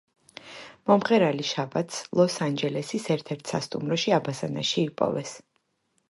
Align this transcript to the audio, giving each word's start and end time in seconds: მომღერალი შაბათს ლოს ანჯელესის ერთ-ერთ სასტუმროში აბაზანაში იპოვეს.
მომღერალი 0.91 1.43
შაბათს 1.49 1.99
ლოს 2.19 2.37
ანჯელესის 2.45 3.05
ერთ-ერთ 3.15 3.51
სასტუმროში 3.55 4.15
აბაზანაში 4.17 4.79
იპოვეს. 4.87 5.35